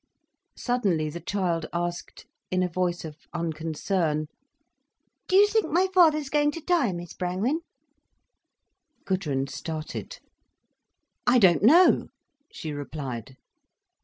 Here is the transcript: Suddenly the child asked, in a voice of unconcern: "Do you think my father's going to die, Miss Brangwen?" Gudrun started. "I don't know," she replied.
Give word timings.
Suddenly 0.57 1.11
the 1.11 1.19
child 1.19 1.67
asked, 1.71 2.25
in 2.49 2.63
a 2.63 2.67
voice 2.67 3.05
of 3.05 3.27
unconcern: 3.33 4.29
"Do 5.27 5.35
you 5.35 5.45
think 5.47 5.67
my 5.67 5.89
father's 5.93 6.29
going 6.31 6.49
to 6.53 6.59
die, 6.59 6.91
Miss 6.91 7.13
Brangwen?" 7.13 7.59
Gudrun 9.05 9.45
started. 9.45 10.17
"I 11.27 11.37
don't 11.37 11.61
know," 11.61 12.07
she 12.51 12.71
replied. 12.73 13.37